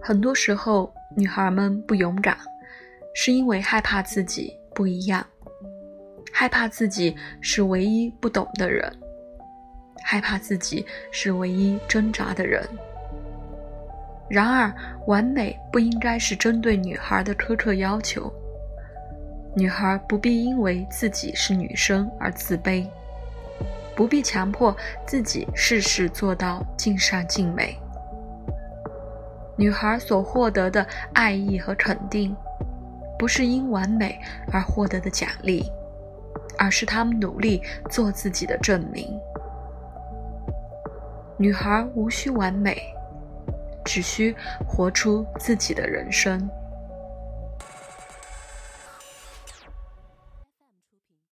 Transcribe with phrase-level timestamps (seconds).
[0.00, 2.36] 很多时候，女孩们不勇敢，
[3.14, 5.24] 是因为害怕自己不一样，
[6.32, 8.92] 害怕自己是唯一不懂的人，
[10.02, 12.62] 害怕自己是唯一挣扎的人。
[14.28, 14.74] 然而，
[15.06, 18.32] 完美不应该是针对女孩的苛刻要求。
[19.54, 22.84] 女孩不必因为自己是女生而自卑，
[23.94, 24.76] 不必强迫
[25.06, 27.78] 自己事事做到尽善尽美。
[29.56, 32.34] 女孩所获得的爱意和肯定，
[33.18, 34.20] 不是因完美
[34.52, 35.70] 而获得的奖励，
[36.58, 39.08] 而是她们努力做自己的证明。
[41.36, 42.76] 女孩无需完美。
[43.86, 44.34] 只需
[44.66, 46.48] 活出自己的人生。